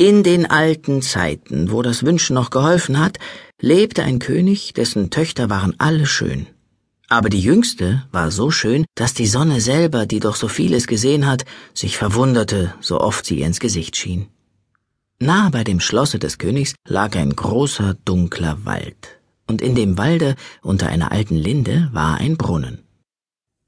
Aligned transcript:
In 0.00 0.22
den 0.22 0.46
alten 0.46 1.02
Zeiten, 1.02 1.72
wo 1.72 1.82
das 1.82 2.04
Wünschen 2.04 2.34
noch 2.34 2.50
geholfen 2.50 3.00
hat, 3.00 3.18
lebte 3.60 4.04
ein 4.04 4.20
König, 4.20 4.72
dessen 4.72 5.10
Töchter 5.10 5.50
waren 5.50 5.74
alle 5.78 6.06
schön. 6.06 6.46
Aber 7.08 7.28
die 7.28 7.40
jüngste 7.40 8.04
war 8.12 8.30
so 8.30 8.52
schön, 8.52 8.84
dass 8.94 9.12
die 9.12 9.26
Sonne 9.26 9.60
selber, 9.60 10.06
die 10.06 10.20
doch 10.20 10.36
so 10.36 10.46
vieles 10.46 10.86
gesehen 10.86 11.26
hat, 11.26 11.44
sich 11.74 11.98
verwunderte, 11.98 12.74
so 12.80 13.00
oft 13.00 13.26
sie 13.26 13.40
ihr 13.40 13.46
ins 13.46 13.58
Gesicht 13.58 13.96
schien. 13.96 14.28
Nahe 15.18 15.50
bei 15.50 15.64
dem 15.64 15.80
Schlosse 15.80 16.20
des 16.20 16.38
Königs 16.38 16.76
lag 16.86 17.16
ein 17.16 17.34
großer, 17.34 17.96
dunkler 18.04 18.64
Wald, 18.64 19.18
und 19.48 19.60
in 19.60 19.74
dem 19.74 19.98
Walde 19.98 20.36
unter 20.62 20.90
einer 20.90 21.10
alten 21.10 21.34
Linde 21.34 21.88
war 21.92 22.18
ein 22.18 22.36
Brunnen. 22.36 22.84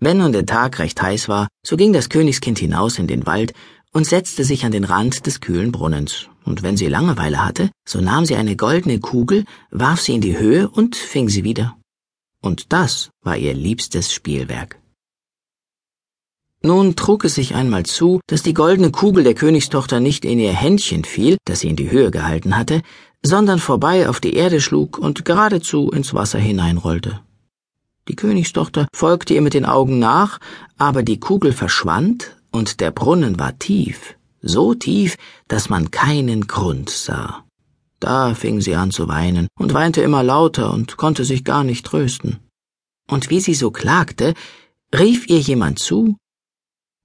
Wenn 0.00 0.18
nun 0.18 0.32
der 0.32 0.46
Tag 0.46 0.78
recht 0.78 1.00
heiß 1.00 1.28
war, 1.28 1.48
so 1.66 1.76
ging 1.76 1.92
das 1.92 2.08
Königskind 2.08 2.58
hinaus 2.58 2.98
in 2.98 3.06
den 3.06 3.26
Wald 3.26 3.52
und 3.92 4.06
setzte 4.06 4.44
sich 4.44 4.64
an 4.64 4.72
den 4.72 4.84
Rand 4.84 5.26
des 5.26 5.40
kühlen 5.40 5.72
Brunnens, 5.72 6.28
und 6.44 6.62
wenn 6.62 6.76
sie 6.76 6.88
Langeweile 6.88 7.44
hatte, 7.44 7.70
so 7.86 8.00
nahm 8.00 8.24
sie 8.24 8.36
eine 8.36 8.56
goldene 8.56 9.00
Kugel, 9.00 9.44
warf 9.70 10.00
sie 10.00 10.14
in 10.14 10.20
die 10.20 10.38
Höhe 10.38 10.68
und 10.68 10.96
fing 10.96 11.28
sie 11.28 11.44
wieder. 11.44 11.76
Und 12.40 12.72
das 12.72 13.10
war 13.22 13.36
ihr 13.36 13.54
liebstes 13.54 14.12
Spielwerk. 14.12 14.80
Nun 16.62 16.96
trug 16.96 17.24
es 17.24 17.36
sich 17.36 17.54
einmal 17.54 17.84
zu, 17.86 18.20
dass 18.26 18.42
die 18.42 18.54
goldene 18.54 18.90
Kugel 18.90 19.22
der 19.22 19.34
Königstochter 19.34 20.00
nicht 20.00 20.24
in 20.24 20.40
ihr 20.40 20.52
Händchen 20.52 21.04
fiel, 21.04 21.36
das 21.44 21.60
sie 21.60 21.68
in 21.68 21.76
die 21.76 21.90
Höhe 21.90 22.10
gehalten 22.10 22.56
hatte, 22.56 22.82
sondern 23.22 23.58
vorbei 23.58 24.08
auf 24.08 24.20
die 24.20 24.34
Erde 24.34 24.60
schlug 24.60 24.98
und 24.98 25.24
geradezu 25.24 25.90
ins 25.90 26.14
Wasser 26.14 26.38
hineinrollte. 26.38 27.20
Die 28.08 28.16
Königstochter 28.16 28.88
folgte 28.92 29.34
ihr 29.34 29.42
mit 29.42 29.54
den 29.54 29.66
Augen 29.66 29.98
nach, 29.98 30.40
aber 30.78 31.02
die 31.02 31.20
Kugel 31.20 31.52
verschwand 31.52 32.37
und 32.58 32.80
der 32.80 32.90
Brunnen 32.90 33.38
war 33.38 33.58
tief, 33.58 34.16
so 34.42 34.74
tief, 34.74 35.16
dass 35.46 35.68
man 35.68 35.90
keinen 35.90 36.46
Grund 36.46 36.90
sah. 36.90 37.44
Da 38.00 38.34
fing 38.34 38.60
sie 38.60 38.74
an 38.74 38.90
zu 38.90 39.08
weinen 39.08 39.48
und 39.58 39.74
weinte 39.74 40.02
immer 40.02 40.22
lauter 40.22 40.72
und 40.72 40.96
konnte 40.96 41.24
sich 41.24 41.44
gar 41.44 41.64
nicht 41.64 41.86
trösten. 41.86 42.40
Und 43.08 43.30
wie 43.30 43.40
sie 43.40 43.54
so 43.54 43.70
klagte, 43.70 44.34
rief 44.94 45.28
ihr 45.28 45.40
jemand 45.40 45.78
zu 45.78 46.16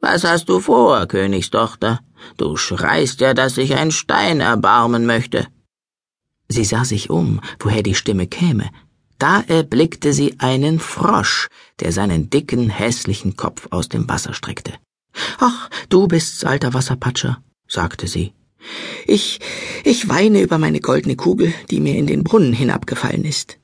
Was 0.00 0.24
hast 0.24 0.48
du 0.48 0.60
vor, 0.60 1.06
Königstochter? 1.06 2.00
Du 2.36 2.56
schreist 2.56 3.20
ja, 3.20 3.34
dass 3.34 3.54
sich 3.54 3.74
ein 3.74 3.90
Stein 3.90 4.40
erbarmen 4.40 5.06
möchte. 5.06 5.46
Sie 6.48 6.64
sah 6.64 6.84
sich 6.84 7.10
um, 7.10 7.40
woher 7.58 7.82
die 7.82 7.94
Stimme 7.94 8.26
käme. 8.26 8.70
Da 9.18 9.40
erblickte 9.40 10.12
sie 10.12 10.38
einen 10.38 10.78
Frosch, 10.78 11.48
der 11.80 11.90
seinen 11.92 12.30
dicken, 12.30 12.68
hässlichen 12.68 13.36
Kopf 13.36 13.68
aus 13.70 13.88
dem 13.88 14.08
Wasser 14.08 14.34
streckte. 14.34 14.74
Ach, 15.38 15.70
du 15.88 16.06
bist's, 16.06 16.44
alter 16.44 16.74
Wasserpatscher, 16.74 17.42
sagte 17.68 18.06
sie. 18.06 18.32
Ich, 19.06 19.40
ich 19.84 20.08
weine 20.08 20.40
über 20.40 20.58
meine 20.58 20.80
goldene 20.80 21.16
Kugel, 21.16 21.54
die 21.70 21.80
mir 21.80 21.96
in 21.96 22.06
den 22.06 22.24
Brunnen 22.24 22.52
hinabgefallen 22.52 23.24
ist. 23.24 23.58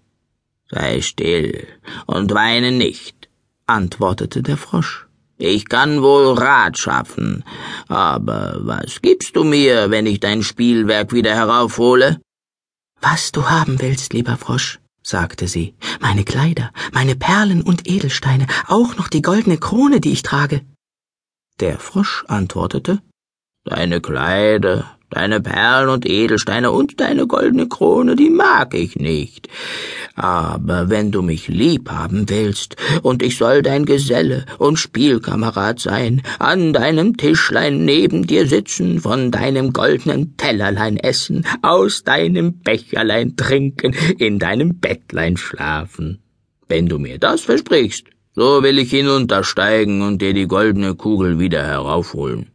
Sei 0.71 1.01
still 1.03 1.67
und 2.07 2.33
weine 2.33 2.73
nicht, 2.73 3.29
antwortete 3.67 4.43
der 4.43 4.57
Frosch. 4.57 5.07
Ich 5.39 5.69
kann 5.69 6.03
wohl 6.03 6.39
Rat 6.39 6.79
schaffen, 6.79 7.43
aber 7.89 8.59
was 8.61 9.03
gibst 9.03 9.35
du 9.35 9.43
mir, 9.43 9.91
wenn 9.91 10.07
ich 10.07 10.21
dein 10.21 10.43
Spielwerk 10.43 11.13
wieder 11.13 11.35
heraufhole? 11.35 12.21
Was 13.01 13.33
du 13.33 13.51
haben 13.51 13.81
willst, 13.81 14.13
lieber 14.13 14.37
Frosch, 14.37 14.79
sagte 15.03 15.49
sie, 15.49 15.75
meine 16.01 16.23
Kleider, 16.23 16.71
meine 16.93 17.17
Perlen 17.17 17.63
und 17.63 17.89
Edelsteine, 17.89 18.47
auch 18.69 18.97
noch 18.97 19.09
die 19.09 19.23
goldene 19.23 19.59
Krone, 19.59 20.01
die 20.01 20.13
ich 20.13 20.23
trage. 20.23 20.61
Der 21.63 21.79
Frosch 21.79 22.25
antwortete 22.27 22.99
Deine 23.65 24.01
Kleider, 24.01 24.99
deine 25.11 25.41
Perlen 25.41 25.91
und 25.91 26.05
Edelsteine 26.05 26.73
und 26.73 27.01
deine 27.01 27.29
goldene 27.29 27.69
Krone, 27.69 28.17
die 28.17 28.31
mag 28.31 28.75
ich 28.75 28.97
nicht. 28.97 29.49
Aber 30.17 30.91
wenn 30.91 31.13
du 31.13 31.23
mich 31.23 31.47
lieb 31.47 31.89
haben 31.89 32.29
willst, 32.29 32.75
und 33.03 33.23
ich 33.23 33.37
soll 33.37 33.63
dein 33.63 33.85
Geselle 33.85 34.45
und 34.59 34.81
Spielkamerad 34.81 35.79
sein, 35.79 36.23
an 36.41 36.73
deinem 36.73 37.17
Tischlein 37.17 37.85
neben 37.85 38.27
dir 38.27 38.49
sitzen, 38.49 38.99
von 38.99 39.31
deinem 39.31 39.73
goldenen 39.73 40.37
Tellerlein 40.37 40.97
essen, 40.97 41.47
aus 41.63 42.03
deinem 42.03 42.59
Becherlein 42.59 43.37
trinken, 43.37 43.95
in 44.19 44.41
deinem 44.41 44.81
Bettlein 44.81 45.37
schlafen. 45.37 46.25
Wenn 46.67 46.89
du 46.89 46.99
mir 46.99 47.21
das 47.21 47.43
versprichst, 47.43 48.07
so 48.35 48.63
will 48.63 48.79
ich 48.79 48.91
hinuntersteigen 48.91 50.03
und 50.03 50.23
dir 50.23 50.33
die 50.33 50.47
goldene 50.47 50.95
Kugel 50.95 51.39
wieder 51.39 51.65
heraufholen. 51.65 52.52